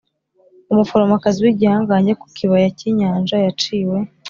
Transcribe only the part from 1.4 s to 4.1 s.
w'igihangange ku kibaya cy'inyanja yaciwe,